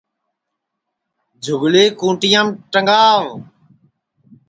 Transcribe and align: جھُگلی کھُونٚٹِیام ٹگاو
جھُگلی 1.43 1.85
کھُونٚٹِیام 1.99 2.47
ٹگاو 2.71 3.23